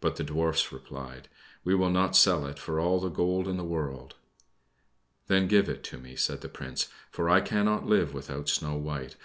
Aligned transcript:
But 0.00 0.16
the 0.16 0.24
Dwarfs 0.24 0.72
replied, 0.72 1.28
"We 1.62 1.76
will 1.76 1.88
not 1.90 2.16
sell 2.16 2.46
it 2.46 2.58
for 2.58 2.80
all 2.80 2.98
the 2.98 3.08
gold 3.08 3.46
in 3.46 3.58
the 3.58 3.62
world." 3.64 4.16
"Then 5.28 5.46
give 5.46 5.68
it 5.68 5.84
to 5.84 5.98
me," 5.98 6.16
said 6.16 6.40
the 6.40 6.48
Prince; 6.48 6.88
"for 7.12 7.30
I 7.30 7.40
cannot 7.40 7.86
live 7.86 8.12
without 8.12 8.48
Snow 8.48 8.74
White. 8.74 9.14